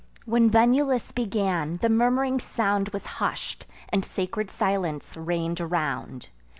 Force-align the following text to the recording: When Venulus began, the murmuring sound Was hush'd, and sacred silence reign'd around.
When 0.25 0.49
Venulus 0.49 1.11
began, 1.13 1.77
the 1.77 1.87
murmuring 1.87 2.39
sound 2.39 2.89
Was 2.89 3.05
hush'd, 3.05 3.67
and 3.89 4.03
sacred 4.03 4.49
silence 4.49 5.15
reign'd 5.15 5.61
around. 5.61 6.29